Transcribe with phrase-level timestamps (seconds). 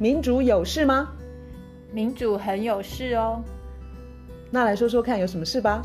[0.00, 1.14] 民主有事吗？
[1.92, 3.44] 民主很有事哦。
[4.50, 5.82] 那来说说看，有什么事吧？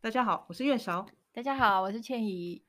[0.00, 1.04] 大家好，我是月韶。
[1.30, 2.62] 大家好，我是倩怡。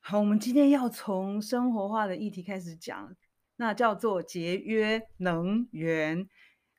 [0.00, 3.14] 好，我们今天要从生活化的议题开始讲，
[3.54, 6.28] 那叫做节约能源。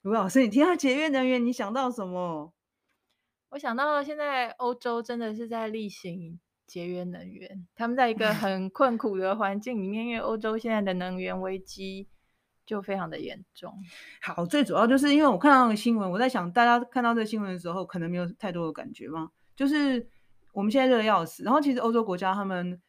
[0.01, 2.51] 卢老师，你听到节约能源，你想到什么？
[3.51, 6.37] 我想到现在欧洲真的是在例行。
[6.73, 12.07] 节约能源，他们在一个很困苦的环境里面，因为欧洲现在的能源危机
[12.65, 13.71] 就非常的严重。
[14.23, 19.29] 好，最主要就是因为我看到那个新闻，我在想大家看到这个新闻的时候，可能没有太多的感觉吗？
[19.55, 20.09] 就是
[20.51, 22.81] 我们现在热的要死，然后其实欧洲国家他们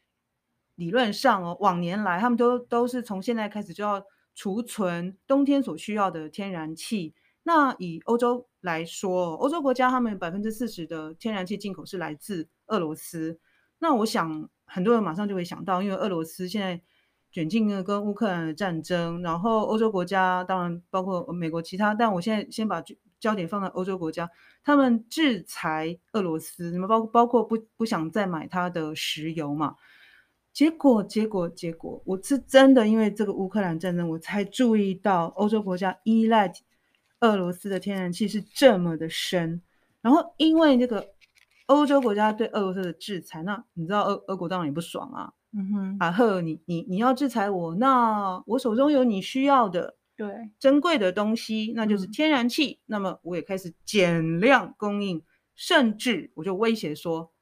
[0.77, 4.03] 理论上哦，往年来他们都都是从现在开始就要
[4.35, 7.13] 储存冬天所需要的天然气。
[7.43, 13.39] 那以欧洲来说，欧洲国家他们百分之四十的天然气进口是来自俄罗斯。
[13.79, 16.81] 那我想，很多人马上就会想到，因为俄罗斯现在
[17.31, 22.83] 卷进了跟乌克兰的战争，然后欧洲国家当然包括美国其他，但我现在先把
[23.21, 24.31] 焦点放在欧洲国家，
[24.63, 29.75] 他们制裁俄罗斯，什么包包括不不想再买它的石油嘛？
[30.53, 36.51] 结果结果结果，我是真的因为这个乌克兰战争，我才注意到欧洲国家依赖
[37.21, 39.61] 俄罗斯的天然气是这么的深，
[40.01, 41.14] 然后因为这个。
[41.67, 45.33] 欧洲国家对俄罗斯的制裁，那你知道俄俄国当然也不爽啊。
[45.57, 52.73] 嗯哼，啊呵，你你你要制裁我，那我手中有你需要的对珍贵的东西，那就是天然气。
[52.73, 55.23] 嗯、那么我也开始减量供应，
[55.55, 57.33] 甚至我就威胁说，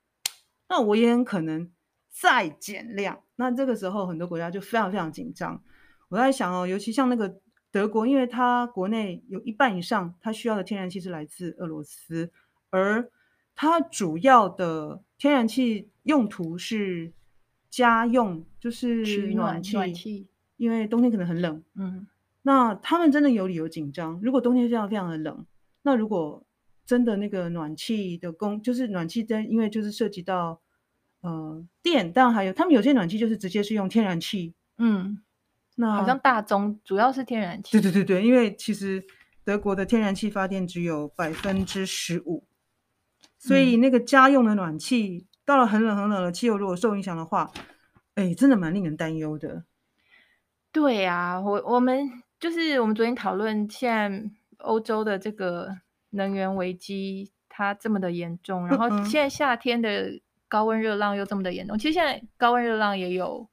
[0.69, 1.70] 那我也很可能
[2.11, 3.19] 再减量。
[3.37, 5.62] 那这个时候很多国家就非常非常紧张。
[6.11, 12.31] 我在想哦，尤其像那个德国，因为它国内有一半以上它需要的天然气是来自俄罗斯，
[12.69, 13.11] 而
[13.55, 17.12] 它主要的天然气用途是
[17.70, 21.62] 家用，就是取暖气，暖气，因为冬天可能很冷。
[21.75, 22.06] 嗯，
[22.42, 24.19] 那他们真的有理由紧张。
[24.22, 25.47] 如果冬天非常非常的冷，
[25.82, 26.44] 那如果
[26.84, 30.60] 真的那个暖气的供，就是暖气灯，因为就是涉及到
[31.21, 34.55] 呃电，当然还有他们有些暖气就是直接是用天然气。
[34.78, 35.22] 嗯，
[35.76, 37.72] 那好像大宗主要是天然气。
[37.72, 39.05] 对对对对，因为其实
[39.44, 42.44] 德国的天然气发电只有百分之十五。
[43.44, 47.50] 所以那个家用的暖气、嗯、到了很冷很冷的气候，如果受影响的话，
[48.14, 49.64] 哎，真的蛮令人担忧的。
[50.70, 52.08] 对啊，我我们
[52.38, 55.76] 就是我们昨天讨论，现在欧洲的这个
[56.10, 61.76] 能源危机它这么的严重，然后现在夏天的高温热浪又这么的严重。
[61.76, 63.48] 其实现在高温热浪也有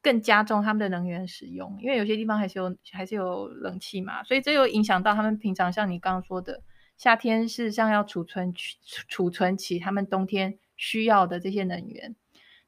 [0.00, 6.62] 更加重他们的能源使用，因为有些地方还是有还是有冷气嘛，所以这又影响到他们平常像你刚刚说的。
[7.04, 12.16] 夏天事实上要储存储储存起他们冬天需要的这些能源，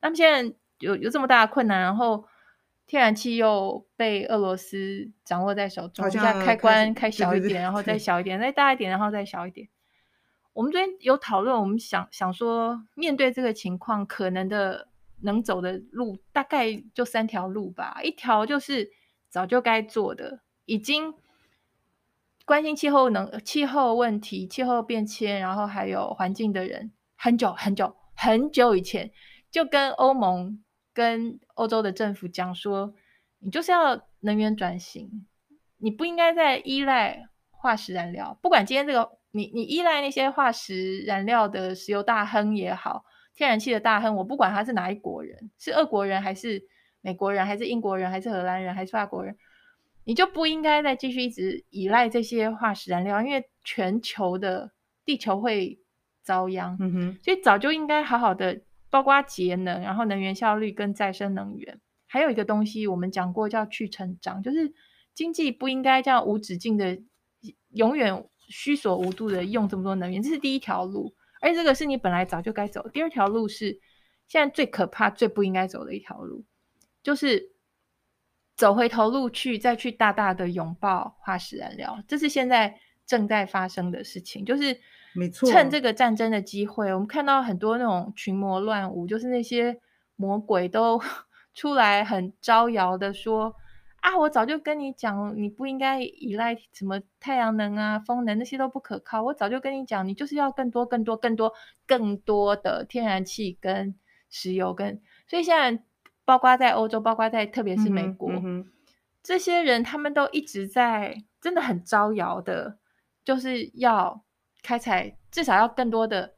[0.02, 2.26] 那么现在有有这么大的困难，然后
[2.86, 9.66] 天然气又被俄罗斯掌握在手中，一下开关开小一点，对对对，然后再小一点，再大一点，然后再小一点。
[10.52, 14.88] 我们昨天有讨论，我们想想说，面对这个情况，可能的
[15.22, 18.90] 能走的路大概就三条路吧，一条就是
[19.30, 21.14] 早就该做的，已经。
[22.46, 29.10] 关心气候能气候问题、气候变迁，然后还有环境的人，很久很久很久以前
[29.50, 30.62] 就跟欧盟、
[30.94, 32.94] 跟欧洲的政府讲说，
[33.40, 35.26] 你就是要能源转型，
[35.78, 38.38] 你不应该再依赖化石燃料。
[38.40, 46.62] 不管今天这个你你依赖那些化石燃料的石油大亨也好，天然气的大亨，我不管他是哪一国人，是俄国人还是
[47.00, 49.36] 美国人，还是英国人，还是荷兰人，还是法国人。
[50.08, 54.70] 你就不应该再继续一直依赖这些化石燃料，因为全球的
[55.04, 55.80] 地球会
[56.22, 56.76] 遭殃。
[56.78, 64.72] 嗯哼，所以早就应该好好的，包括节能，然后能源效率跟再生能源，还有一个东西我们讲过叫去成长，就是
[65.12, 66.96] 经济不应该这样无止境的、
[67.70, 71.12] 永远虚所无度的用这么多能源，这是第一条路。
[71.40, 72.88] 而且这个是你本来早就该走。
[72.90, 73.76] 第二条路是
[74.28, 76.44] 现在最可怕、最不应该走的一条路，
[77.02, 77.55] 就是。
[78.56, 82.74] 走回头路去，再去大大的拥抱化石燃料，这是现在
[83.04, 84.46] 正在发生的事情。
[84.46, 84.80] 就是，
[85.14, 89.78] 没错，趁这个战争的机会，我们看到很多那种群魔乱舞，就是那些
[90.16, 90.98] 魔鬼都
[91.52, 93.54] 出来很招摇的说
[94.00, 99.22] ：“啊，我早就跟你讲，你不应该依赖什么太阳能啊、风能那些都不可靠。
[99.22, 101.52] 我早就跟你讲，你就是要更多、更多、更多、
[101.86, 103.94] 更多的天然气跟
[104.30, 104.98] 石油跟，
[105.28, 105.82] 所以现在。”
[106.26, 108.30] 包括在欧洲，包括在特别是美国，
[109.22, 112.78] 这些人他们都一直在真的很招摇的，
[113.24, 114.24] 就是要
[114.62, 116.34] 开采，至少要更多的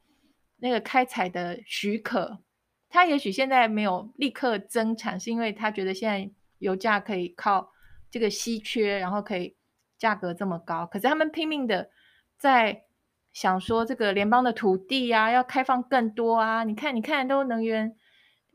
[0.58, 2.38] 那个开采的许可，
[2.88, 7.72] 他也许现在没有立刻增产，是因为他觉得现在油价可以靠
[8.10, 9.56] 这个稀缺，然后可以
[9.96, 10.86] 价格这么高。
[10.86, 11.90] 可是他们拼命的
[12.38, 12.84] 在
[13.32, 16.64] 想说，这个联邦的土地啊，要开放更多啊。
[16.64, 17.94] 你看，你看，都能源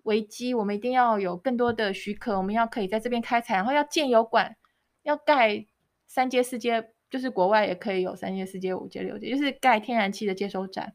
[0.04, 4.56] 危机，我们一定要有更多的许可，我们要可以在这边开采，然后要建油管，
[5.02, 5.66] 要盖
[6.08, 10.94] 三阶四阶，就是国外也可以有三阶四阶五阶六阶，就是盖天然气的接收站，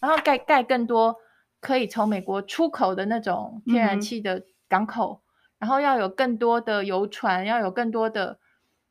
[0.00, 1.16] 然后盖盖更多。
[1.62, 5.28] 可以从美国出口的那种天然气的港口，嗯、
[5.58, 8.38] 然后要有更多的游船，要有更多的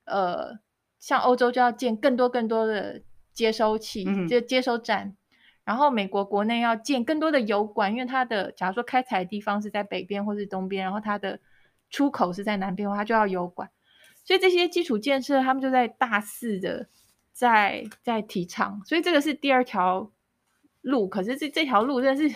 [0.05, 0.59] 呃，
[0.99, 3.01] 像欧洲就要建更多更多的
[3.33, 5.17] 接收器，就、嗯、接收站。
[5.69, 11.39] 然后美国国内要建更多的油管，因为它的假如说开采的地方是在北边或是东边，然后它的
[11.91, 13.69] 出口是在南边话，它就要油管。
[14.25, 16.87] 所以这些基础建设，他们就在大肆的
[17.31, 18.81] 在在提倡。
[18.85, 20.11] 所以这个是第二条。
[20.81, 22.33] 路，可是这这条路真的是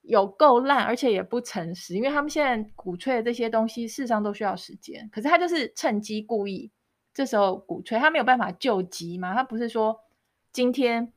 [0.00, 5.06] 有够烂，而且也不诚实，因为他们现在鼓吹的这些东西，事实上都需要时间。
[5.12, 6.72] 可是他就是趁机故意
[7.12, 9.34] 这时候鼓吹，他没有办法救急嘛？
[9.34, 10.00] 他不是说
[10.54, 11.12] 今天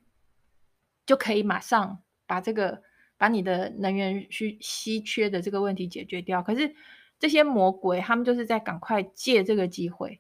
[1.06, 2.82] 就可以马上把这个
[3.18, 6.42] 把你的能源需稀缺的这个问题解决掉。
[6.42, 6.74] 可是
[7.20, 10.20] 这些魔鬼，他们就是在赶快借这个机会，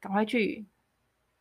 [0.00, 0.66] 赶快去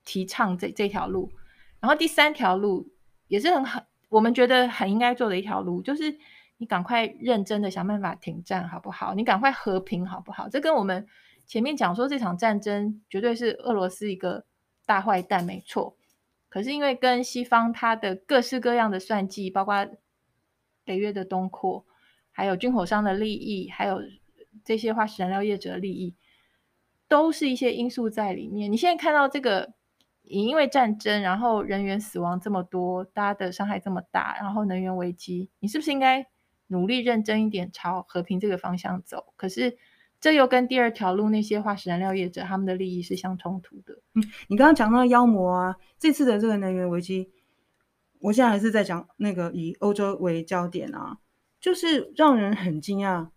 [0.06, 1.32] 提倡这这条路。
[1.80, 2.90] 然后第三条路
[3.28, 3.84] 也是很好。
[4.10, 6.18] 我们觉得很应该做的一条路，就是
[6.56, 9.14] 你赶快认真的想办法停战，好不好？
[9.14, 10.48] 你赶快和平，好不好？
[10.48, 11.06] 这跟我们
[11.46, 14.46] 前面讲说这场战争绝对是俄罗斯一个
[14.86, 15.97] 大坏蛋，没错。
[16.50, 19.88] 可是因为跟西方他的各式各样的算计，包括
[20.84, 21.86] 北约的东扩，
[22.32, 24.02] 还有军火商的利益，还有
[24.64, 26.16] 这些化石燃料业者的利益，
[27.08, 28.72] 都是一些因素在里面。
[28.72, 29.74] 你现在看到这个。
[30.30, 36.28] 也因为战争，然后人员死亡这么多，大家的伤害这么大，然后能源危机，你是不是应该
[36.68, 39.32] 努力认真一点，朝和平这个方向走？
[39.38, 39.78] 可是
[40.20, 43.94] 这又跟第二条路那些化石燃料业者他们的利益是相冲突的。
[44.16, 47.30] 嗯，你刚刚讲到妖魔啊，这次的这个能源危机，
[48.20, 51.18] 我现在还是在讲那个以欧洲为焦点啊，
[51.62, 53.30] 就是让人很惊讶，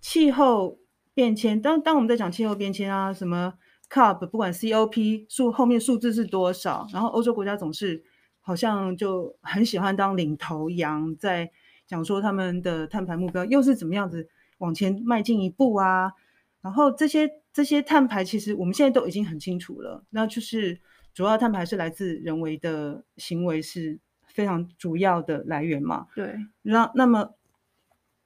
[0.00, 0.78] 气候
[1.14, 1.62] 变迁。
[1.62, 3.54] 当当我们在讲气候变迁啊，什么
[3.88, 8.02] ？COP 不管 COP 数后面数字是多少，然后欧洲国家总是
[8.40, 11.50] 好像就很喜欢当领头羊，在
[11.86, 16.12] 讲说他们的碳排目标又是怎么样子往前迈进一步啊。
[16.60, 20.80] 然后这些这些碳排其实我们现在都已经很清楚了，那就是
[21.14, 26.06] 主要碳排是来自人为的行为是非常主要的来源嘛。
[26.14, 27.34] 对，那那么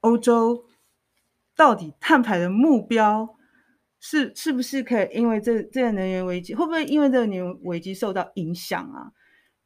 [0.01, 0.65] 欧洲
[1.55, 3.35] 到底碳排的目标？
[4.05, 9.13] 是是不是可以因为这这个能源危机，会不会因为这个能源危机受到影响啊？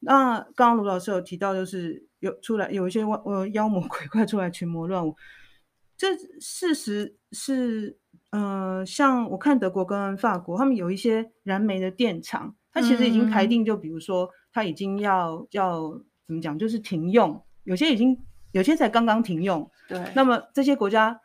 [0.01, 5.15] 那刚刚卢老师有提到，就是有出来有一些呃妖魔鬼怪出来群魔乱舞。
[5.97, 7.97] 这事实是，
[8.31, 15.91] 呃，像我看德国跟法国，他们有一些燃煤的电厂，它其实已经排定，就比如说它已经要要
[16.27, 18.17] 怎么讲，就是停用，有些已经
[18.51, 19.69] 有些才刚刚停用。
[19.87, 21.19] 对，那么这些国家。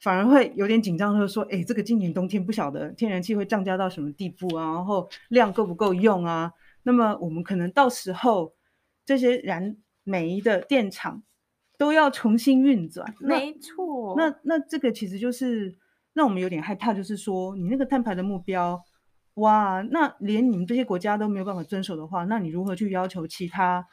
[0.00, 6.52] 反而会有点紧张，就是说，哎，这个今年冬天不晓得天然气会涨价到什么地步啊，然后量够不够用啊？
[6.82, 8.52] 那么我们可能到时候
[9.06, 11.22] 这些燃煤的电厂
[11.78, 13.14] 都要重新运转。
[13.20, 15.74] 没错，那那这个其实就是
[16.12, 18.82] 让我们有点害怕，就是说你那个碳排的目标，
[19.34, 23.86] 哇，那连你们这些国家都没有办法遵守的话，那你如何去要求其他，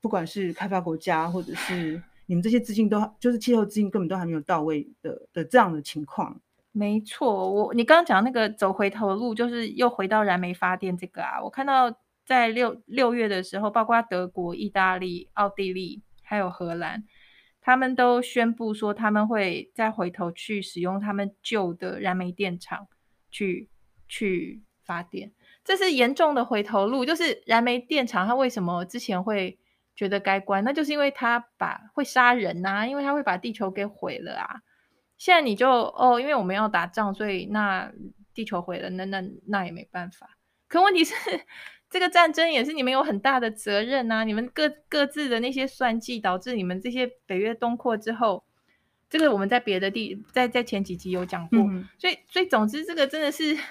[0.00, 2.02] 不管是开发国家或者是？
[2.26, 6.40] 你们这些资金都就是气候资金根本都还没有到位的的这样的情况。
[6.70, 11.42] 没错，我你刚刚讲那个走回头路，就是又回到燃煤发电这个啊。
[11.42, 11.92] 我看到
[12.24, 17.02] 在六六月的时候，包括德国、意大利、奥地利还有荷兰，
[17.60, 22.86] 他们都宣布说他们会再回头去使用他们旧的燃煤电厂
[23.32, 23.68] 去
[24.06, 25.32] 去发电。
[25.64, 29.58] 这是严重的回头路，就是燃煤电厂它为什么之前会？
[29.96, 34.62] 觉得该关，那就是因为他把会杀人呐、啊，因为他会把地球给毁了啊。
[35.18, 37.92] 现在你就哦，因为我们要打仗，所以那
[38.32, 40.38] 地球毁了，那那那也没办法。
[40.68, 41.14] 可问题是，
[41.90, 44.24] 这个战争也是你们有很大的责任呐、啊。
[44.24, 48.44] 你们各各自的那些算计，导致你们这些北约东扩之后，
[49.10, 51.58] 这个我们在别的地，在在前几集有讲过。
[51.58, 53.58] 嗯、所以所以总之，这个真的是。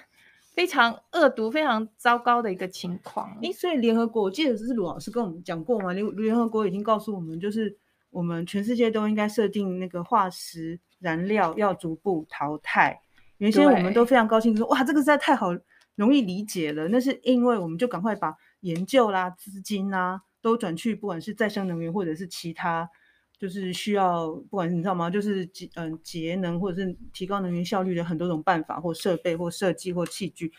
[0.56, 3.38] 非常恶毒、非常糟糕的一个情况。
[3.42, 7.74] 诶，所以联合国，我记得是鲁老师跟我们讲过嘛，联联合国已经告诉我们，就是
[8.10, 13.00] 我们全世界都应该设定那个化石燃料要逐步淘汰。
[13.38, 15.54] 原先我们都非常高兴说，哇，这个实在太好，
[16.00, 16.88] 容易理解了。
[16.88, 22.89] 那是因为我们就赶快把研究啦、资金啦都转去，不管是再生能源或者是其他
[23.38, 25.10] 就是需要，不管是你知道吗？
[25.10, 30.53] 就是节嗯节能或者是提高能源效率的很多种办法或设备或设计或器具，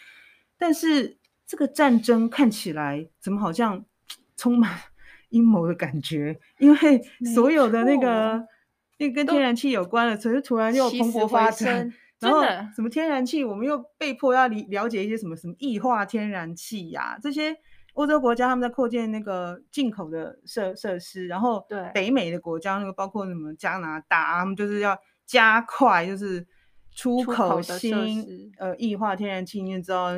[0.59, 1.16] 但是
[1.47, 3.85] 这个战争看起来怎么好像
[4.37, 4.78] 充满
[5.30, 6.38] 阴谋的感觉？
[6.59, 7.02] 因为
[7.35, 8.47] 所有的那个
[8.99, 12.42] 那跟天然气有关的，可是突然又蓬勃发展，然后
[12.74, 17.56] 什么天然气，我们又被迫要理了解一些什么什么液化天然气呀、啊、这些。
[17.94, 24.96] 欧洲国家他们在扩建那个进口的设设施，然后对北美的国家那个包括什么加拿大，他们就是要
[25.26, 26.46] 加快就是
[26.94, 30.10] 出口新呃液化天然气，你也知道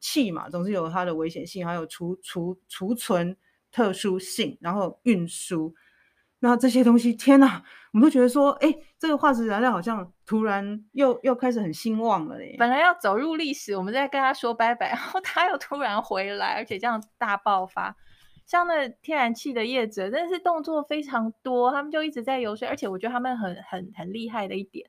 [0.00, 3.36] 气嘛，总是有它的危险性，还有储储储存
[3.72, 5.74] 特殊性，然后运输。
[6.40, 12.54] 那这些东西，天哪，我们都觉得说，哎，这个化石燃料好像突然又又开始很兴旺了嘞。
[12.58, 17.96] 本来要走入历史，我们在跟他说拜拜，然后他又突然回来，而且这样大爆发。
[18.46, 24.88] 像那天然气的业者，真的是动作非常多，他们就一直在游说，而且我觉得他们很很很厉害的一点，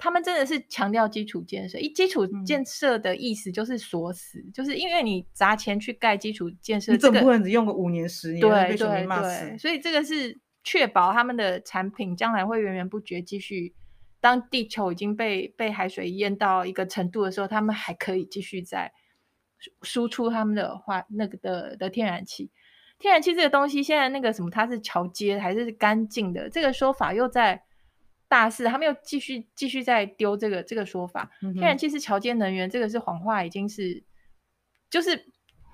[0.00, 1.78] 他们真的是强调基础建设。
[1.78, 10.40] 一基础建设的意思就是锁死，嗯、就是因为你砸钱去盖基础建设，你总不能只用个五年十年，对对对，所以这个是。
[10.62, 13.74] 确保他们的产品将来会源源不绝，继续。
[14.20, 18.92] 当地球已经被被海水淹到一个程度的时候，他们还可以继续在
[19.80, 22.50] 输出他们的话那个的的天然气。
[22.98, 26.50] 天然气这个东西，现在那个什么，它是桥接还是干净的？
[26.50, 27.62] 这个说法又在
[28.30, 31.30] 大事，他们又继续继续在丢这个这个说法。
[31.42, 34.02] 嗯、天然气是桥接能源，这个是谎话，已经是
[34.88, 35.26] 就是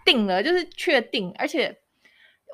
[0.04, 1.78] 定了，就是确定，而且。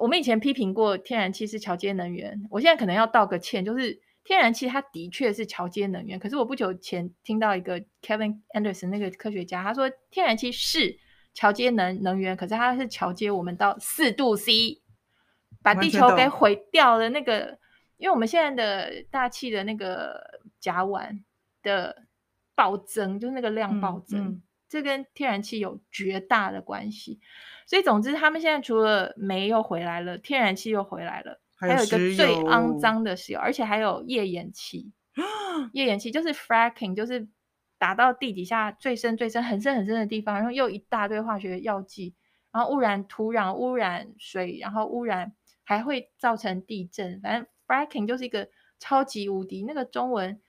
[0.01, 10.99] 我们以前批评过天然气是桥接能源，我现在可能要道个歉，就是天然气它的确是桥接能源，可是我不久前听到一个 Kevin Anderson 那个科学家，他说天然气是
[11.35, 14.81] 桥接能能源，可是它是桥接我们到四度 C，
[15.63, 17.59] 把地球给毁掉了那个，
[18.03, 21.23] 因为我们现在的大气的那个甲烷
[21.63, 22.03] 的
[22.57, 24.21] 暴增，就是那个量暴增。
[24.21, 27.21] 嗯嗯这跟天然气有绝大的关系，
[27.67, 34.91] 所以总之，他们现在除了煤又回来了，天然气又回来了，还有，还有一个最肮脏的石油，而且还有页岩气。
[35.75, 37.29] 页岩气就是 fracking，就是
[37.77, 42.15] 打到地底下最深、最深、很深、很深的地方，然后又一大堆化学药剂，
[42.51, 47.21] 然后污染土壤、污染水，然后污染还会造成地震。
[47.21, 48.49] 反正 fracking 就是一个
[48.79, 50.41] 超级无敌那个中文。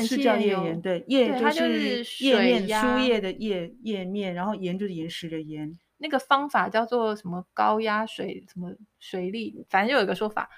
[0.00, 5.78] 是叫页岩，对，页就是页面，书页的页，页面，然后岩就是岩石的岩。
[5.98, 10.48] 那个方法叫做什么高压水，什么水力，反正就有一个说法。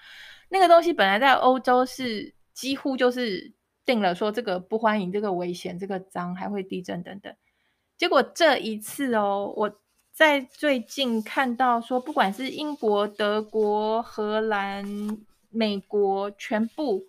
[0.48, 3.52] 那个东西本来在欧洲是几乎就是
[3.84, 7.34] 定了，说这个不欢迎，这个危险，这个脏，还会地震等等。
[7.98, 9.80] 结果这一次哦，我
[10.12, 14.86] 在最近看到说，不管是英国、德国、荷兰、
[15.50, 17.06] 美国，全部。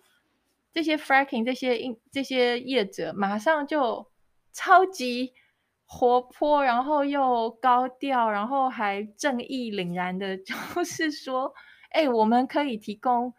[0.72, 4.06] 这些 fracking 这些这些业者马上就
[4.52, 5.32] 超级
[5.86, 10.54] 活泼，然后又高调，然后还正义凛然的， 就
[10.84, 11.52] 是说，
[11.90, 13.32] 哎、我们可以提供。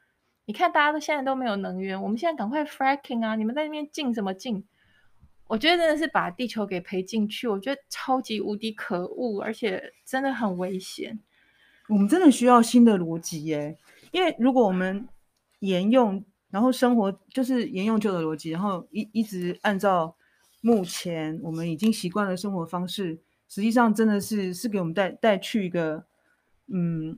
[0.45, 3.35] 你看，大家都现在都没有能源，我们现在赶快 fracking 啊！
[3.35, 4.65] 你们在那边进什么进？
[5.47, 11.19] 我觉得真的是把地球给赔进去，我觉得超级无敌可恶，而且真的很危险。
[11.87, 13.77] 我们真的需要新的逻辑耶，
[14.11, 15.07] 因为如果我们
[15.59, 16.23] 沿用。
[16.51, 20.15] 然后生活就是沿用旧的逻辑，然后一一直按照
[20.61, 26.03] 目前我们已经习惯的生活方式，实际上真的是是给我们带带去一个
[26.73, 27.15] 嗯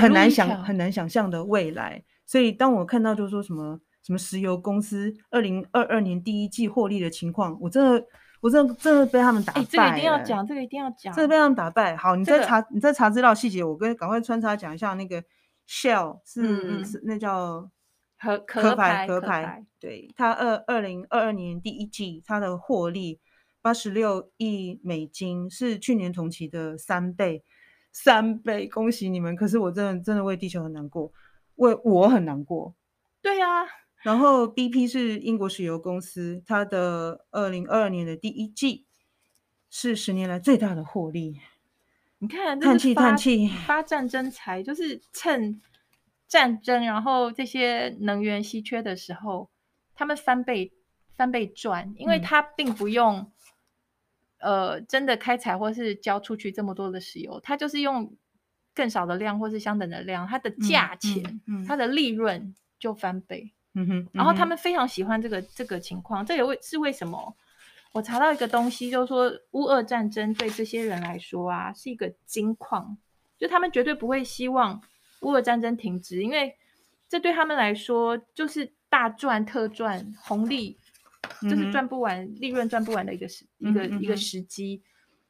[0.00, 2.02] 很难想很难想象的未来。
[2.24, 8.02] 所以当我看到就是说什么什么石油公司二零二二年第一季获利的情况，我真的
[8.40, 9.62] 我真的真的被他们打败。
[9.64, 11.94] 这个一定要讲，这个一定要讲，真的被他们打败。
[11.94, 15.22] 好，你再查、这个、你再查资料细节，我跟赶快穿插讲一下那个
[15.72, 17.70] Shell 是、嗯、是那叫。
[18.22, 23.18] 壳壳牌壳牌，对，它二二零二二年第一季，它的获利
[23.60, 27.42] 八十六亿美金，是去年同期的三倍，
[27.90, 29.34] 三倍，恭喜你们！
[29.34, 31.12] 可是我真的真的为地球很难过，
[31.56, 32.76] 为我很难过。
[33.20, 33.68] 对呀、啊，
[34.04, 38.86] 然后 BP 是英国石油公司，它的二零二二年的第一季
[39.68, 41.40] 是十年来最大的获利。
[42.22, 45.60] 你看，叹气叹气，发战争财就是趁。
[46.28, 49.50] 战争，然后这些能源稀缺的时候，
[49.94, 50.72] 他们翻倍
[51.14, 53.30] 翻倍赚，因为他并不用，
[54.38, 58.16] 嗯、呃，真的开采或是交出去这么多的石油，他就是用
[58.74, 63.52] 更少的量或是相等的量，它的价钱，嗯嗯嗯、它的利润就翻倍。
[63.74, 67.36] 嗯哼，然后他们非常喜欢这个这个情况，这也为是为什么？
[67.92, 72.96] 我查到一个东西，就是说乌俄战争对这些人来说啊，是一个金矿，
[73.38, 74.82] 就他们绝对不会希望。
[75.20, 76.52] 乌俄战争停止，因为
[77.08, 80.76] 这对他们来说就是大赚特赚红利，
[81.42, 84.82] 就是赚不完、嗯、利润赚不完的一个时一个、嗯、一个时机。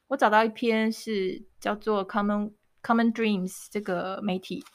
[0.07, 4.65] 我找到一篇是叫做 Common Common Dreams 这个媒体，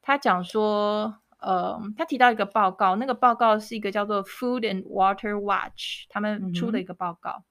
[0.00, 7.44] 他讲说，呃，他提到一个报告，那个报告是一个叫做 Food and Water Watch 他们出的一个报告，嗯、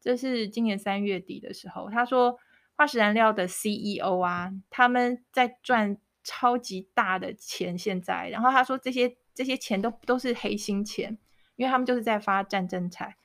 [0.00, 2.38] 这是今年三月底的时候，他说
[2.76, 11.18] 化石燃料的 CEO 啊，他们在赚超级大的钱现在，然后他说这些这些钱都都是黑心钱，
[11.56, 13.16] 因为他们就是在发战争财。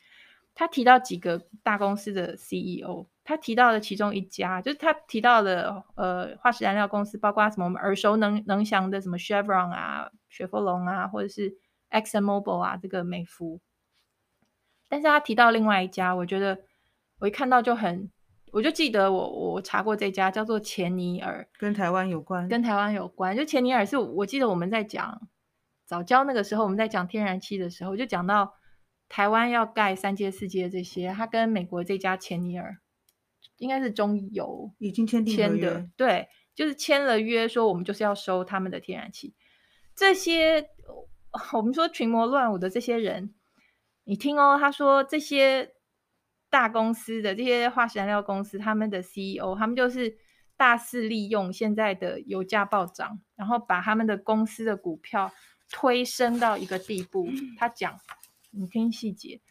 [0.59, 11.55] 他提到几个大公司的 CEO，他提到的其中一家，就是他提到的呃化石燃料公司，包括什么我们耳熟能能详的什么 Chevron 啊、雪佛龙啊，或者是
[11.91, 13.61] Exxon Mobil 啊，这个美孚。
[14.89, 16.57] 但是他提到另外一家，我觉得
[17.19, 18.09] 我一看到就很，
[18.51, 23.37] 我就记得我我查过这家叫做钱尼尔，跟台湾有关，跟台湾有关。
[23.37, 25.21] 就钱尼尔是我记得我们在讲
[25.85, 28.56] 早教那个时候，我们在讲天然气的时候，就讲到。
[29.09, 32.77] 台湾要盖三阶四阶这些，他跟美国这家钱尼尔
[33.57, 39.33] 应该是中油已经签订的，对，就是签了约，说我们就是要收他们的天然气。
[39.95, 40.69] 这些
[41.53, 43.33] 我们说群魔乱舞的这些人，
[44.03, 45.71] 你听哦，他说这些
[46.49, 50.17] 大公司的这些化石燃料公司，他们的 CEO，他们就是
[50.57, 55.31] 大肆利用现在的油价暴涨，然后把他们的公司的股票
[55.71, 57.29] 推升到一个地步。
[57.57, 57.97] 他讲。
[58.51, 59.41] 你听细节，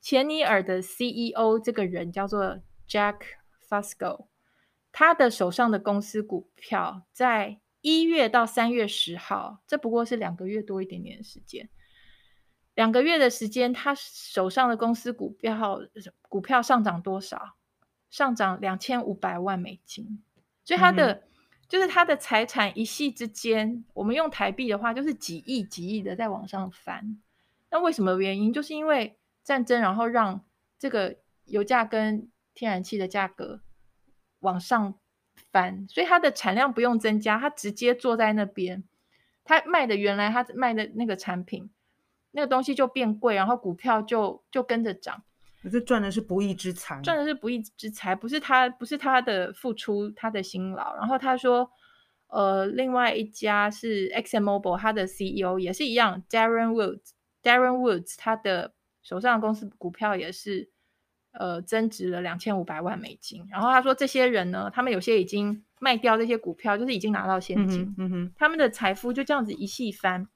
[0.00, 3.20] 钱尼尔的 CEO 这个人叫做 Jack
[3.68, 4.26] Fusco，
[4.92, 11.68] 他的手上的公司股票在一月到三月十号，这不过是两个月多一点点的时间，
[12.74, 15.80] 两个月的时间，他手上的公司股票
[16.28, 17.56] 股票上涨多少？
[18.10, 20.22] 上涨两千五百万美金，
[20.64, 21.22] 所以他的、嗯、
[21.68, 27.20] 就是他的财产一夕之间，我们用台币的话，就是几亿几亿的在往上翻。
[27.70, 28.52] 那为什么原因？
[28.52, 30.44] 就是因为战争，然后让
[30.78, 33.60] 这个油价跟天然气的价格
[34.40, 34.94] 往上
[35.52, 38.84] 翻，所以它的产量不用增加，它直接坐在那边，
[39.44, 41.70] 它卖的原来它卖的那个产品，
[42.30, 45.22] 那个东西就变贵，然后股票就就跟着涨。
[45.62, 50.94] 可是赚的是不义之财，赚的是不义之财，不是他不是他的付出，他的辛劳。
[50.94, 51.68] 然后他说，
[52.28, 57.10] 呃，另外一家是 Exxon Mobil，他的 CEO 也是一样，Darren Woods。
[57.42, 58.72] Darren Woods 他的
[59.02, 60.68] 手上的公司股票也是
[61.32, 63.46] 呃增值了两千五百万美金。
[63.50, 70.28] 然后他说，这些人呢，他们有些已经卖掉这些股票，就是已经拿到现金，嗯嗯哼，他们的财富就这样子一细翻。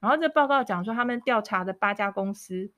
[0.00, 2.70] 然后这报告讲说，他们调查的八家公司，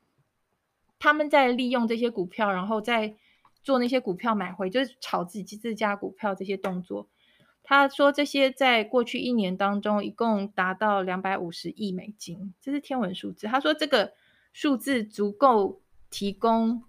[0.99, 3.17] 他们在利用这些股票，然后再
[3.63, 7.09] 做那些股票买回，就是炒自己自家股票这些动作。
[7.67, 13.47] 他说，这些在过去一年当中，一共达到两百五十亿美金，这是天文数字。
[13.47, 14.13] 他说，这个
[14.53, 16.85] 数字足够提供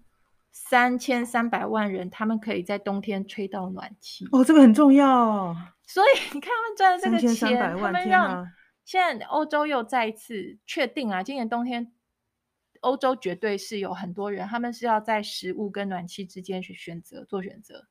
[0.52, 4.28] 三千三百万人，他们可以在冬天吹到暖气。
[4.32, 5.56] 哦，这个很重要。
[5.86, 8.46] 所以你看，他们赚的这个钱，他们让
[8.84, 11.90] 现在欧洲又再一次确定啊，今年冬天
[12.80, 17.86] 欧洲绝对是有很多人，他们是要在食物跟暖气之间去选择做选择。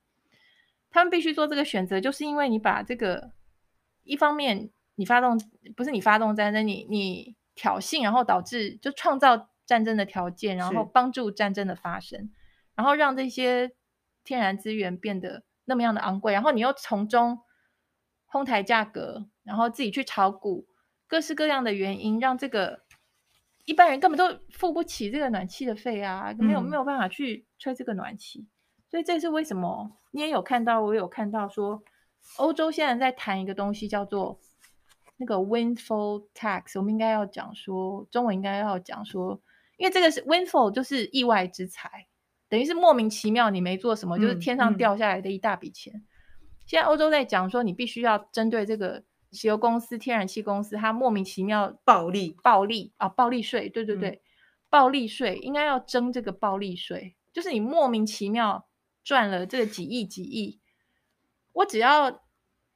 [0.96, 3.34] 他们必须做这个选择，就是因为你把这个
[4.04, 5.38] 一方面你发动
[5.76, 12.32] 不是你发动战争，你你挑衅，然后导致就创造战争的条件，然后帮助战争的发生，
[12.76, 13.72] 然后让这些
[14.24, 17.40] 天然资源变得那么样的昂贵，然后你又从中
[18.26, 20.66] 哄抬价格，然后自己去炒股，
[21.08, 22.86] 各式各样的原因，让这个
[23.66, 28.48] 一般人根本都付不起这个暖气的费啊，没有没有办法去吹这个暖气。
[28.96, 29.92] 所以这是为什么？
[30.12, 31.84] 你也有看到，我有看到说，
[32.38, 34.40] 欧洲现在在谈一个东西，叫做
[35.18, 36.80] 那个 windfall tax。
[36.80, 39.38] 我们应该要讲说，中文应该要讲说，
[39.76, 42.08] 因为这个是 windfall，就是意外之财，
[42.48, 45.94] 等于是莫名其妙你没做什么，就是天上掉下来的一大笔钱。
[45.94, 46.08] 嗯嗯、
[46.66, 49.04] 现在欧洲在讲说，你必须要针对这个
[49.34, 54.22] 石油公司、天然气公司，它莫名其妙暴利、暴利啊，暴利税，对对对，嗯、
[54.70, 58.66] 暴利税应该要征这个暴利税，就是你莫名其妙。
[59.06, 60.60] 赚了这个几亿几亿，
[61.54, 62.24] 我只要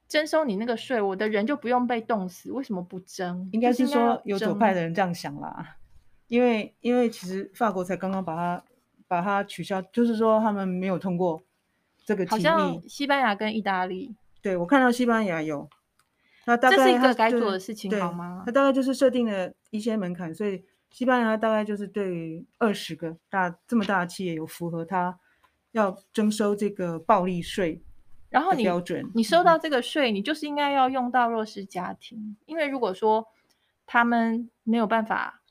[0.08, 2.52] 征收你那个税，我的人就不用被冻死。
[2.52, 3.50] 为什么不征？
[3.52, 5.76] 应该是说有左派的人这样想啦，
[6.28, 8.64] 因为因为其实法国才刚刚把它
[9.08, 11.42] 把它取消，就是说他们没有通过
[12.06, 12.24] 这个。
[12.28, 15.68] 好像西班牙跟意大利，对，我看到西班牙有，
[16.46, 18.44] 那大概这是一个该做的事情好吗？
[18.46, 25.18] 他大概就是设定了一些门槛，所以西班牙大概就是对于二十个大这么大的企业有符合它。
[25.72, 27.82] 要征收这个暴利税，
[28.28, 33.26] 然后你标准，你收到这个税，你就是应该要用到弱势家庭，因为如果说
[33.86, 35.42] 他们没有办法，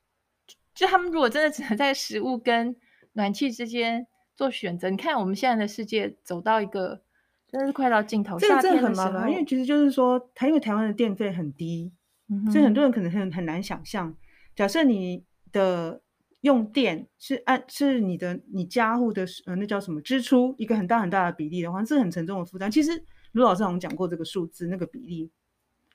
[0.74, 2.76] 就他们如果真的只能在食物跟
[3.14, 7.02] 暖气之间做选择，你看我们现在的世界走到一个
[7.48, 11.92] 真的是快到尽头，这个真的很麻烦，因为其实就是说，台因为台湾的电费很低，
[12.30, 14.16] 嗯，所以很多人可能很很难想象，
[14.56, 16.02] 假设你的
[16.42, 22.70] 用电是按是你的你家户的呃那叫什么支出一个很大很大的比例的话，是很沉重的负担。
[22.70, 22.92] 其实
[23.32, 25.32] 卢老师好像讲过这个数字那个比例，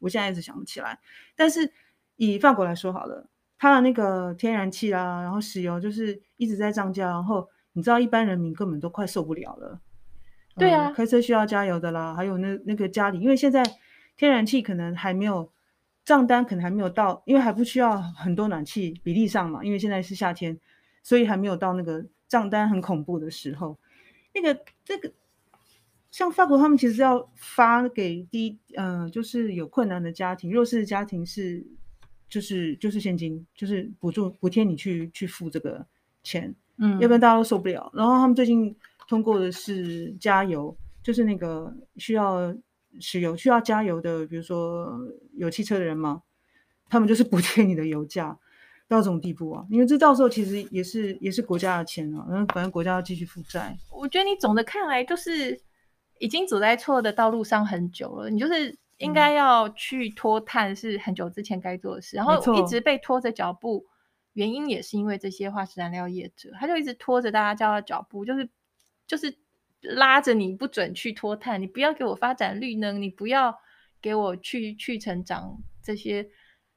[0.01, 0.99] 我现在一直想不起来，
[1.35, 1.73] 但是。
[2.17, 3.29] 以法国来说好了，
[3.59, 9.81] 它的那个天然气啊，然后石油就是一直在涨价，然后你知道一般人民根本都快受不了了。
[10.57, 13.65] 对啊，嗯、开车需要加油的啦，还有那那个家里，因为现在
[14.17, 15.53] 天然气可能还没有
[16.05, 20.59] 账单，可能还没有到，因为还不需要很多暖气比例上嘛，因为现在是夏天，
[21.03, 23.79] 所以还没有到那个账单很恐怖的时候。
[24.35, 25.13] 那个这个
[26.11, 31.65] 像法国，他们其实要发给低，嗯、呃，就是有困难的家庭、弱势的家庭是。
[32.27, 35.87] 就是就是现金，就是补助补贴你去去付这个
[36.25, 37.89] 钱，嗯，要不然大家都受不了。
[37.95, 38.75] 然后他们最近
[39.07, 42.53] 通过的是加油，就是那个需要
[43.01, 44.99] 石油需要加油的，比如说
[45.35, 46.23] 有汽车的人嘛，
[46.89, 48.39] 他们就是补贴你的油价
[48.89, 49.65] 到这种地步啊。
[49.71, 53.77] 因为这到时候其实也是也是国家的钱啊，然后反正国家要继续负债。
[53.91, 55.61] 我觉得你总的看来就是
[56.19, 58.77] 已经走在错的道路上很久了，你就是。
[58.99, 63.85] 应该要去脱碳是很久之前该做的事，然后一直被拖着脚步，
[64.35, 68.49] 原因也是因为这些化石燃料业者，他就一直拖着大家叫他脚步，就是
[69.05, 69.37] 就是
[69.85, 73.57] 拉着你不准去脱碳，你不要给我发展绿能，你不要
[74.03, 76.29] 给我去去成长这些，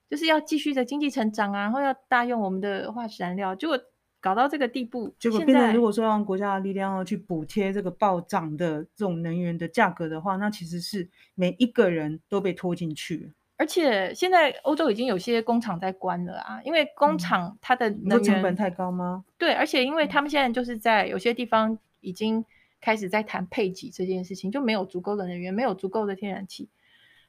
[0.10, 3.80] 就是要继续的经济成长啊，然后要大用我们的化石燃料，结果。
[4.20, 13.32] 搞到这个地步，结果变成如果说让国家的力量要去补贴这个暴涨的这种能源的价格的话，那其实是每一个人都被拖进去。
[13.58, 19.24] 而且现在欧洲已经有些工厂在关了啊，因为工厂它的能源、嗯、成本太高吗？
[19.38, 22.44] 对，而且因为他们现在就是在有些地方已经
[22.82, 26.70] 开始在谈配给这件事情，就没有足够的能源，没有足够的天然气，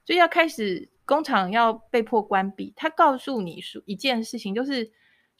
[0.05, 2.73] 所以要开始工厂要被迫关闭。
[2.77, 4.91] 他告诉你说一件事情，就是。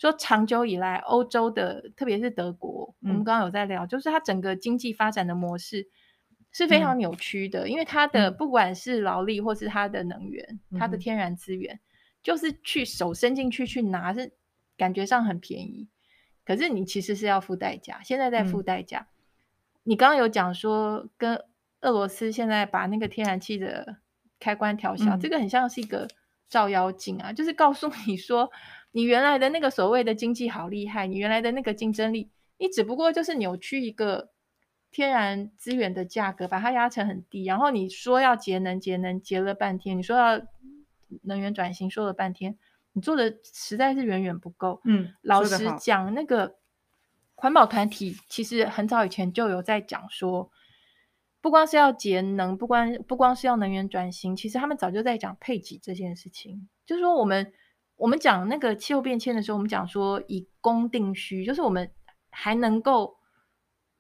[0.01, 5.89] 说长久以来，欧洲的特别是德国，嗯、我们刚刚有在聊，就是它整个经济发展的模式
[6.53, 11.81] 是非常扭曲的，嗯、因为它的不管是劳力或是它的能源、嗯、它的天然资源，
[12.23, 14.31] 就是去手伸进去去拿，是
[14.77, 15.89] 感觉上很便宜，
[16.47, 19.01] 可是你其实是要付代价，现在在付代价。
[19.01, 19.07] 嗯、
[19.89, 21.35] 你刚刚有讲说，跟
[21.81, 23.97] 俄罗斯现在把那个天然气的
[24.39, 26.07] 开关调小，嗯、这个很像是一个
[26.47, 28.51] 照妖镜啊，就是告诉你说。
[28.91, 34.31] 你原来的那个所谓的经济好厉害，你原来的那个竞争力，你只不过就是扭曲一个
[34.91, 37.45] 天然资源的价格，把它压成很低。
[37.45, 40.41] 然后你说要节能，节能节了半天，你说要
[41.23, 42.59] 能源转型，说了半天，
[42.93, 44.81] 你做的实在是远远不够。
[44.85, 46.57] 嗯，老实讲，那个
[47.39, 50.51] 环保团体其实很早以前就有在讲说，
[51.41, 57.53] 不光是要节能，不光不光是要能源转型，其实他们早就在讲配给这件事情，就是说我们。
[57.99, 61.91] 我们讲那个气候变迁的时候，我们讲说以供定需，就是我们
[62.31, 63.17] 还能够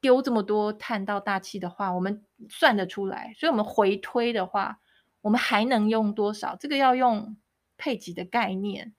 [0.01, 3.35] 丢这么多碳到大气的话，我们算得出来。
[3.37, 4.79] 所以，我们回推的话，
[5.20, 6.55] 我们还能用多少？
[6.55, 7.37] 这个要用
[7.77, 8.94] 配给的概念，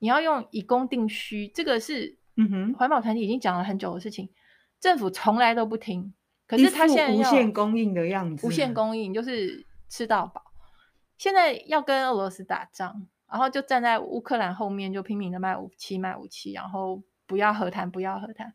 [0.00, 4.30] 你要用以供定需，这个是嗯哼，环保团体已经讲了很久的事情，
[4.80, 6.14] 政府从来都不听。
[6.46, 10.42] 可是他现在无限供应的样子，无限供应就是吃到饱。
[11.16, 13.06] 现在要跟俄罗斯打仗。
[13.26, 18.54] 然后就站在乌克兰后面，就拼命的卖武器，卖武器，然后不要和谈，不要和谈，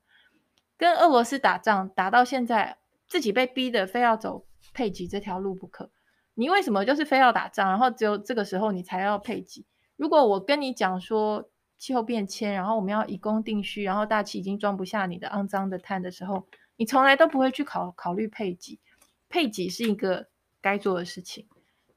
[0.78, 5.90] 跟俄罗斯打仗打到现在，自己被逼的非要走配给这条路不可。
[6.36, 7.68] 你为什么就是非要打仗？
[7.70, 9.66] 然后只有这个时候你才要配给？
[9.98, 16.46] 如果我跟你讲说气候变迁，然后我们要以供定需，然后大气已经装不下你的肮脏的碳的时候，
[16.78, 18.80] 你从来都不会去考考虑配给。
[19.28, 20.28] 配给是一个
[20.62, 21.48] 该做的事情，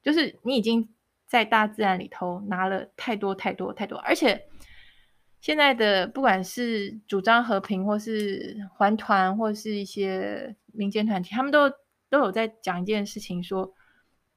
[0.03, 0.88] 就是你已经。
[1.25, 4.47] 在大自然里头拿了太多太多太多，而且
[5.40, 11.71] 现在的不管是主张和平，或是环团，或是一些民间团体，他们都
[12.11, 13.75] 都有在讲一件事情说，说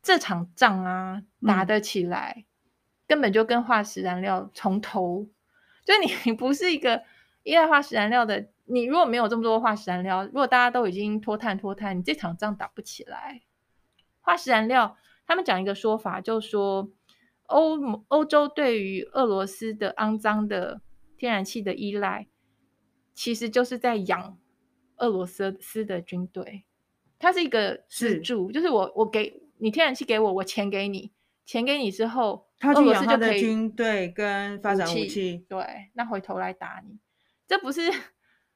[0.02, 2.46] 这场仗啊打得起来，嗯、
[3.10, 5.28] 根本就跟化石燃料从头，
[5.86, 7.04] 就你 你不是一个
[7.44, 13.44] 依赖化石燃料的，你如果没有这么多化石燃料，如果大家都已经脱碳脱碳，你这场仗打不起来，
[14.20, 14.98] 化石燃料。
[15.28, 16.92] 他们讲一个说法，就是说
[17.48, 20.82] 欧欧洲对于俄罗斯的肮脏的
[21.18, 22.28] 天然气的依赖，
[23.16, 24.38] 其实就是在养
[24.98, 26.66] 俄罗斯斯的军队。
[27.18, 31.12] 它是一个支柱，就是我我给你天然气给我，我钱给你，
[31.44, 36.98] 钱给你之后，他去养他的军队跟发展武器，对，那回头来打你，
[37.48, 37.82] 这不是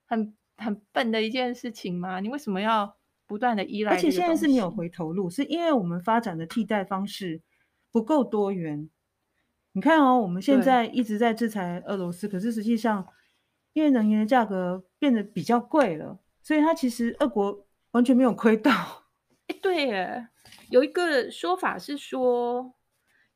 [0.06, 2.20] 很很笨的一件事情吗？
[2.20, 3.92] 你为什么要不断的依赖？
[3.92, 7.42] 而且现在是没有回头路，是因为我们发展的替代方式
[7.92, 8.90] 不够多元。
[9.74, 13.08] 你看哦，我们现在一直在制裁俄罗斯，可是实际上
[13.74, 18.72] 因为能源的价格变得比较贵了，所以它其实俄国完全没有亏到。
[19.48, 20.28] 哎，对耶，
[20.72, 22.74] 有一个说法是说，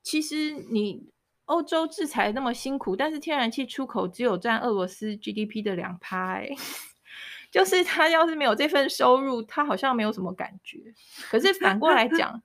[0.04, 1.10] 其实你
[1.46, 6.40] 欧洲制裁那么辛苦，但是天然气出口只有占俄罗斯 GDP 的两趴，
[7.50, 10.80] 就是他要是没有这份收入，他好像没有什么感觉。
[11.30, 12.44] 可是反过来讲，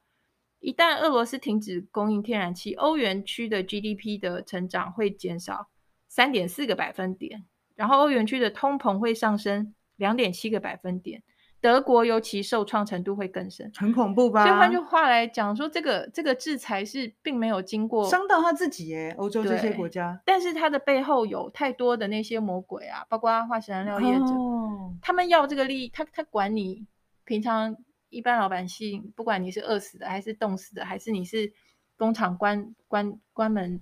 [0.60, 5.68] 一旦俄罗斯停止供应天然气，欧元区的 GDP 的成长会减少
[6.08, 7.44] 三点四个百分点，
[7.74, 11.22] 然后欧元区的通膨会上升两点七个百分点。
[11.60, 14.44] 德国尤其受创程度会更深，很恐怖吧？
[14.44, 20.20] 所以换句话来讲，说这个这个制裁是并没有经过伤到他自己耶，欧洲这些国家。
[20.24, 26.86] 但是它的背后有太多的那些魔鬼啊，包括化石燃料业者，哦、他们要这个利益，他他管你
[27.24, 27.76] 平常
[28.08, 31.52] 一般老百姓，不管你是饿死的还是冻死的，还是你是
[31.96, 33.80] 工厂关关关门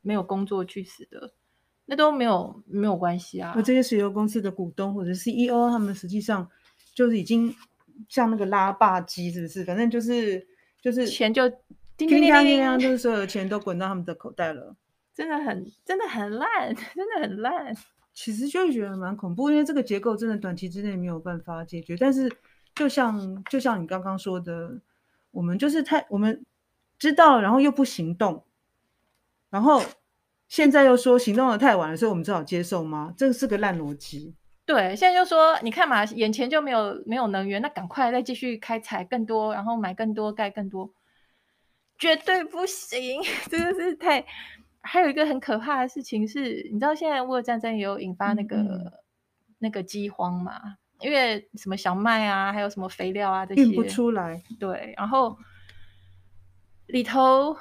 [0.00, 1.32] 没有工作去死的，
[1.86, 3.52] 那都没有没有关系啊。
[3.56, 6.48] 而这些石油公司的股东或者 CEO，他们实际上。
[6.94, 7.54] 就是已经
[8.08, 9.64] 像那个拉霸机，是不是？
[9.64, 10.46] 反正就是
[10.80, 11.48] 就是钱就
[11.96, 14.74] 叮叮叮叮，就是所有的钱都滚到他们的口袋了。
[15.12, 17.76] 真的很真的很烂，真的很烂。
[18.14, 21.96] 其实就觉得蛮恐怖，因为这个结构真的短期之内没有办法解决。
[21.96, 22.30] 但是
[22.74, 24.80] 就像就像你刚刚说的，
[25.30, 26.44] 我们就是太我们
[26.98, 28.44] 知道，然后又不行动，
[29.50, 29.82] 然后
[30.48, 33.14] 现在又说行动的太晚了，所以我们只好接受吗？
[33.16, 34.34] 这是个烂逻辑。
[34.72, 40.88] 对，现在就说你看嘛，眼前就没有没有能源，那赶快再继续开采更多，然后买更多，盖更多，
[41.98, 44.24] 绝对不行， 真的是太。
[44.80, 48.92] 还有一个很可怕的事情是，你知道现在乌俄战争也有引发那个、嗯、
[49.58, 50.76] 那个饥荒嘛？
[51.00, 54.40] 因为什么小麦啊，还有什么肥料啊这些运不出来。
[54.60, 55.36] 对，然后
[56.86, 57.56] 里头。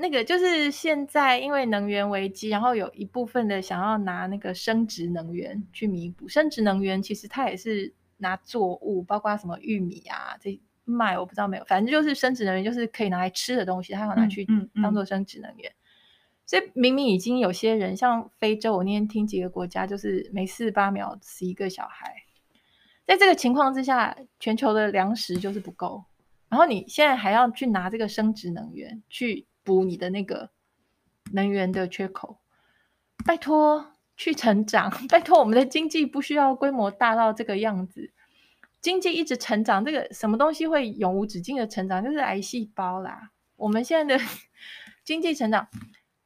[0.00, 6.26] 那个就是现在，因为能源危机，然后有一部分的想要拿那个生殖能源去弥补。
[6.26, 14.46] 生殖能源其实它也是拿作物，包括什么玉米啊、这卖，我不知道没有，反正就是生殖能源，就是可以拿来吃的东西，它要拿去
[14.82, 15.70] 当做生殖能源。
[15.70, 16.46] 嗯嗯嗯。
[16.46, 22.10] 所以明明已经有些人，像非洲，我那天听几个国家，就是每四十八秒死一个小孩。
[23.06, 26.02] 在这个情况之下，全球的粮食就是不够，
[26.48, 29.46] 然后你现在还要去拿这个生殖能源去。
[29.70, 30.50] 补你的那个
[31.32, 32.40] 能源的缺口，
[33.24, 38.12] 拜托去成长， 拜托我们的经济不需要规模大到这个样子，
[38.80, 42.02] 经济一直成长，这个什么东西会永无止境的成长？
[42.02, 43.30] 就是癌细胞啦。
[43.54, 44.24] 我们现在的
[45.06, 45.68] 经济成长，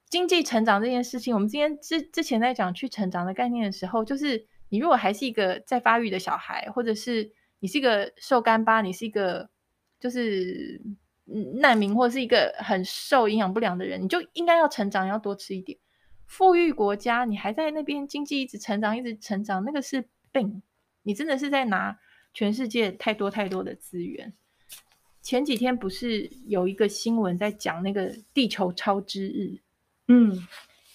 [0.09, 9.50] 经济成长这件事情，我们今天之之前在讲去成长的概念的时候，就是你如果还是一个在发育的小孩，或者是你是一个瘦干巴，你是一个
[10.00, 10.80] 就是。
[11.24, 15.78] 难民或是一个很受、营养不良的人，你就应该要成长，要多吃一点。
[16.26, 20.62] 富裕国家，你还在那边经济一直成长，一直成长，那个是病。
[21.02, 21.98] 你真的是在拿
[22.34, 24.32] 全世界太多太多的资源。
[25.22, 29.58] 前几天不是有一个新闻在讲那个地球超支日？
[30.08, 30.46] 嗯，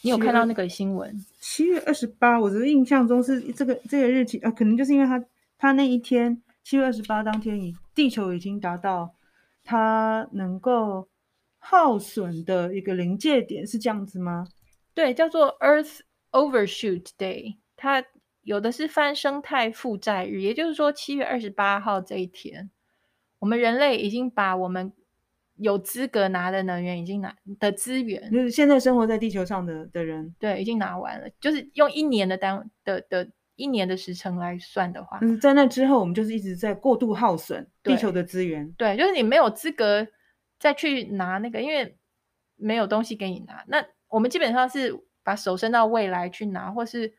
[0.01, 1.25] 你有看到那个新闻？
[1.39, 5.23] 七月二十八，我的印象中是这个这个日期啊，可能就是因为他
[5.57, 9.15] 他那一天七月二十八当天，已地球已经达到。
[9.69, 11.08] 它能够
[11.60, 14.47] 耗损的一个临界点是这样子吗？
[14.95, 15.99] 对，叫做 Earth
[16.32, 17.58] Overshoot Day。
[17.75, 18.03] 它
[18.41, 22.71] 有的是翻生态负债日，也就是说七月二十八号这一天，
[23.38, 24.91] 我们人类已经把我们
[25.58, 31.29] 有资格拿的能源已经拿的资源，就是现在生活在地球上的的人，对，已经拿完了。
[31.39, 33.29] 就是用一年的单的的
[33.60, 38.72] 一年的时程来算的话，嗯，在那之后，我们就是一直在过度耗损地球的资源。
[38.78, 40.08] 对，就是你没有资格
[40.58, 41.98] 再去拿那个，因为
[42.56, 43.65] 没有东西给你拿。
[43.67, 47.13] 那我们基本上是把手伸到未来去拿，或是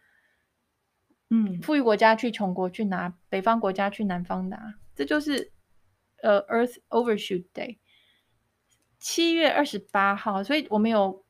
[1.29, 5.53] 嗯，富裕国家去穷国去拿，北方国家去南方拿，这就是
[6.23, 7.77] 呃，Earth Overshoot Day，
[8.99, 11.23] 七月二十八号，所以我们有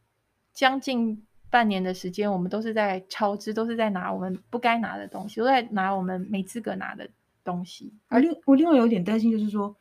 [0.53, 1.27] 将近。
[1.51, 7.09] 半年的时间，我们都是在超支，都是在拿我们不该拿的东西，都在拿我们没资格拿的
[7.43, 7.93] 东西。
[8.09, 9.77] 而另我另外有点担心，就是说，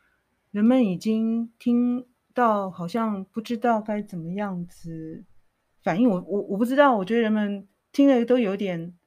[0.51, 5.23] 人们已经听到，好像不知道该怎么样子
[5.84, 6.10] 反应。
[6.10, 8.97] 我我我不知道，我觉得人们听了都有点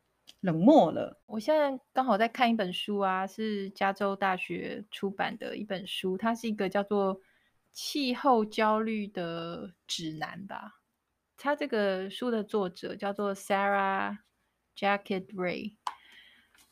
[0.40, 1.20] 冷漠了。
[1.26, 7.20] 我现在刚好在看一本书啊，是加州大学出版的一本书，它是一个叫做
[7.72, 10.81] 气候焦虑的指南吧。
[11.36, 14.18] 他这个书的作者叫做 Sarah
[14.76, 15.74] Jacket Ray，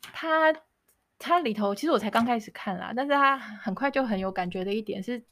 [0.01, 0.55] 他
[1.19, 5.23] 他里头其实我才刚开始看啦，但是他很快就很有感觉的一点是，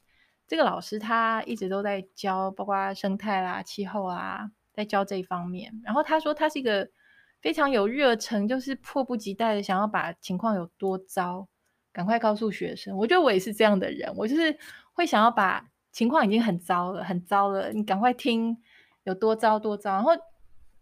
[0.45, 5.73] 这个老师他一直都在教，包括生态啦、气候啊，在教这一方面。
[5.83, 6.89] 然后他说他是一个
[7.41, 11.47] 非常有热忱，就是迫不及待的想要把情况有多糟，
[11.93, 12.97] 赶快告诉学生。
[12.97, 14.57] 我觉得我也是这样的人，我就是
[14.93, 18.61] 会想要把情况已经很糟了，很糟了，你赶快听。
[19.03, 20.11] 有多糟多糟，然后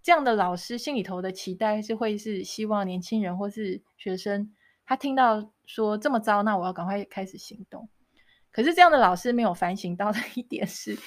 [0.02, 4.54] 这样的老师心里头的期待是会是希望年轻人或是学生，
[4.86, 7.90] 他听到说这么糟，那我要赶快开始行动。
[8.52, 10.98] 可是这样的老师没有反省到的一点是，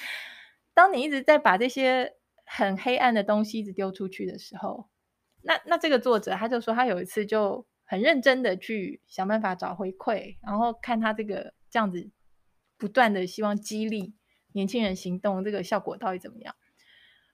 [0.73, 2.13] 当你一直在把这些
[2.45, 4.89] 很黑暗的东西一直丢出去的时候，
[5.41, 12.09] 那那这个作者他就说他有一次就很认真的去想办法找回馈，然后看他这个这样子
[12.77, 14.15] 不断的希望激励
[14.53, 16.55] 年轻人行动，这个效果到底怎么样？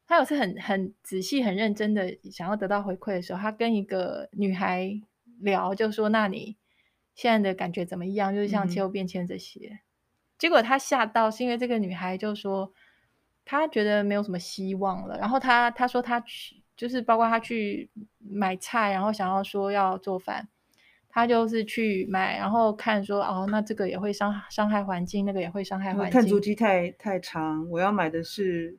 [0.07, 4.89] 他有次很很仔细、很认真的想要得到回馈的时候，他跟一个女孩
[5.41, 6.55] 聊，就说：“那你
[7.13, 8.33] 现在的感觉怎么样？
[8.33, 9.67] 就是像气候变迁这些。
[9.67, 9.79] 嗯”
[10.39, 12.71] 结果他吓到，是因为这个女孩就说
[13.43, 15.17] 她觉得没有什么希望了。
[15.17, 20.47] 然后他他说他去，就是包括他去买菜，然后想要说要做饭，
[21.09, 26.11] 他就是去买，然后看说哦，那这个也会伤伤害环境，那个也会伤害环境。
[26.11, 28.77] 碳足迹太太长，我要买的是。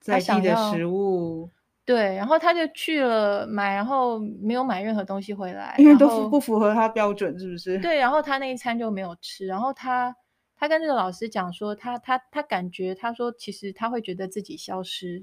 [0.00, 1.50] 在地的食物，
[1.84, 7.78] 对，然后他就去了买，然后没有买任何东西回来，因为都不不符合他标准，是不是？
[7.80, 10.16] 对，然后他那一餐就没有吃，然后他
[10.56, 15.22] 他跟这个老师讲说，他他他感觉，他说其实他会觉得自己消失，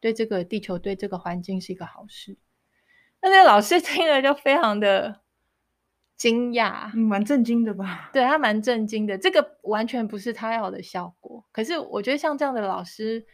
[0.00, 2.36] 对这个地球对这个环境是一个好事。
[3.22, 5.20] 那那个老师 听了就非常的
[6.16, 8.10] 惊讶，嗯，蛮震惊的吧？
[8.12, 11.44] 对，他蛮震惊的，这个完全不是他要的效果。
[11.52, 13.24] 可是我觉得像这样的老师。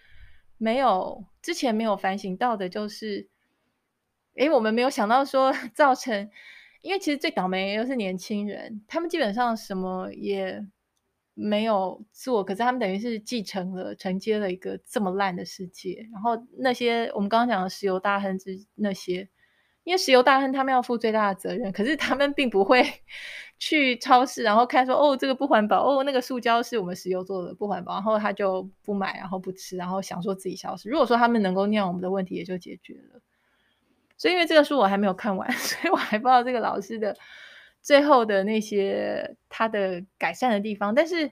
[0.64, 3.28] 没有之前没有反省到的，就是，
[4.36, 6.30] 诶，我们没有想到说 造成，
[6.80, 10.66] 因为其实最倒霉的又是年轻人，他们基本上什么也
[11.34, 16.08] 没有做，可是他们等于是继承了、承接了一个这么烂的世界。
[16.10, 19.28] 然后那些我们刚刚讲的石油大亨之那些。
[19.84, 22.82] 因为石油大亨他们要负最大的责任，可是他们并不会
[23.58, 30.88] 去超市，然后看说哦，这个不环保，哦，那个塑胶是我们石油做的不环保，然后他就不买，然后不吃，然后想说自己消失。
[30.88, 33.20] 如果说他们能够那样，我们的问题也就解决了。
[34.16, 37.16] 所以因为这个书我还没有看完， 所以我还不知道这个老师的
[37.82, 40.94] 最后的那些他的改善的地方。
[40.94, 41.30] 但是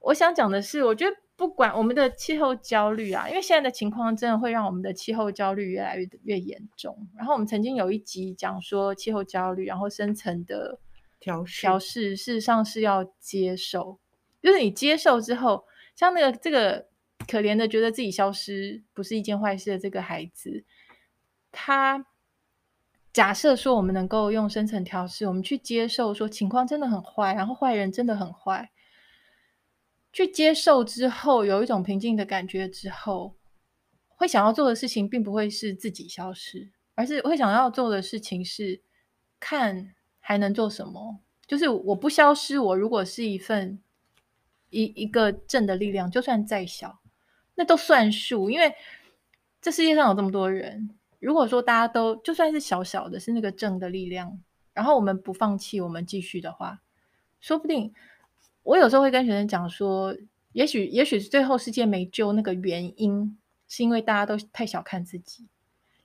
[0.00, 1.16] 我想讲的是，我觉得。
[1.36, 6.96] 不管我们的气候焦虑啊，因为现在的情况真的会让我们的气候焦虑越来越越严重。
[7.16, 10.78] 然后我们曾经有一集讲说气候焦虑，然后深层的
[11.18, 13.98] 调试调试，事实上是要接受，
[14.40, 15.64] 就是你接受之后，
[15.96, 16.86] 像那个这个
[17.26, 20.62] 可怜的觉得自己消失不是一件坏事的这个孩子，
[21.50, 22.06] 他
[23.12, 28.70] 假设说我们能够用深层调试，我们去接受说情况真的很坏，然后坏人真的很坏。
[30.14, 33.34] 去接受之后，有一种平静的感觉之后，
[34.06, 38.80] 会想要做的事情并不会是自己消失，而是会想要做的事情是
[39.40, 41.18] 看还能做什么。
[41.48, 43.82] 就是我不消失，我如果是一份
[44.70, 47.00] 一一个正的力量，就算再小，
[47.56, 48.48] 那都算数。
[48.48, 48.72] 因为
[49.60, 54.40] 这世界上有这么多人，如果说大家都就算是小小的，是那个正的力量，
[54.72, 56.80] 然后我们不放弃，我们继续的话，
[57.40, 57.92] 说不定。
[58.64, 60.16] 我有时候会跟学生讲说，
[60.52, 65.46] 也许也许是最后世界没救那个原因，是因为大家都太小看自己。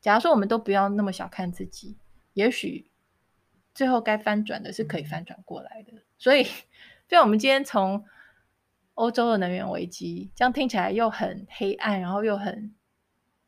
[0.01, 1.95] 假如说我们都不要那么小看自己，
[2.33, 2.89] 也许
[3.73, 5.93] 最后该翻转的是可以翻转过来的。
[6.17, 8.05] 所以，虽然我们今天从
[8.95, 12.75] 欧洲的能源危机，这样听起来又很黑暗，然后又很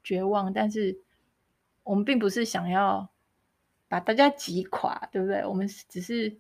[0.04, 0.98] 绝望，但是
[1.84, 3.10] 我们并不是想要
[3.90, 5.46] 把大家击垮，对不对？
[5.46, 6.40] 我们只是。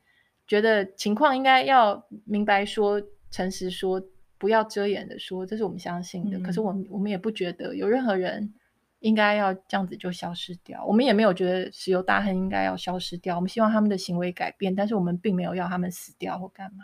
[0.51, 4.03] 觉得情况应该要明白说，诚实说，
[4.37, 6.37] 不要遮掩的说，这是我们相信的。
[6.37, 8.53] 嗯、可是我们我们也不觉得有任何人
[8.99, 10.83] 应该要这样子就消失掉。
[10.85, 13.37] 我们也没有觉得石油大亨应该要消失掉。
[13.37, 16.83] 我们希望他们的行为改变，但是我们并没有要他们死掉或干嘛。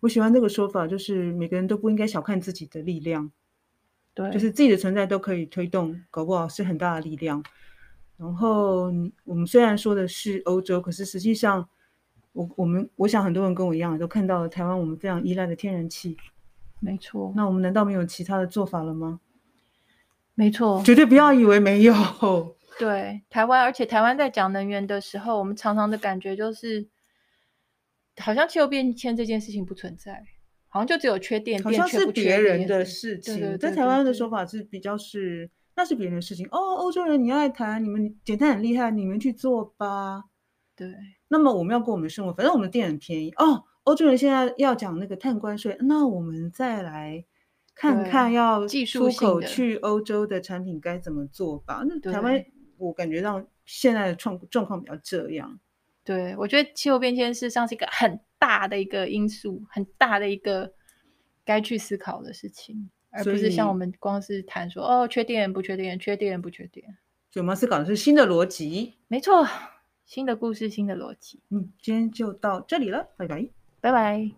[0.00, 3.30] 我喜欢这个说法，就是每个人都不应该小看自己的力量。
[4.14, 7.44] 对，就是自己的存在都可以推动，搞不好是很大的力量。
[8.16, 8.90] 然后
[9.24, 11.68] 我们虽然说的是欧洲，可是实际上。
[12.34, 16.16] 我我们我想很多人跟我一样，都看到了台湾我们非常依赖的天然气。
[16.80, 17.32] 没错。
[17.34, 19.20] 那我们难道没有其他的做法了吗？
[20.34, 20.82] 没错。
[20.84, 21.94] 绝对不要以为没有。
[22.78, 26.88] 对，台湾，而且台湾在讲能源的时候，我们常常的感觉就是，
[28.18, 30.24] 好像气候变迁这件事情不存在，
[30.68, 33.34] 好像就只有缺电，好像是别人的事情。
[33.34, 36.44] 对对对对对，在台湾的说法是比较是，那是别人的事情。
[36.50, 40.24] 哦，欧洲人你爱谈，你们减碳很厉害，你们去做吧。
[40.76, 40.94] 对。
[41.28, 43.64] 那么我们要过我们的生活，反正我们的电很便宜哦。
[43.84, 47.24] 欧洲人现在要讲那个碳关税，那我们再来
[47.74, 51.84] 看看要出口去欧洲的产品该怎么做吧。
[51.86, 52.42] 那台湾
[52.78, 55.60] 我感觉到现在的状状况比较这样。
[56.02, 60.72] 对，我觉得气候变迁事实上是一个很大的一个因素，很大的一个
[61.44, 66.86] 该去思考的事情，而不是像我们光是谈说哦，缺电不缺电，缺电不缺电。
[67.30, 69.46] 所以我们要思考的是新的逻辑，没错，
[70.04, 71.40] 新的故事，新的逻辑。
[71.50, 73.48] 嗯，今天就到这里了，拜拜，
[73.80, 74.34] 拜拜。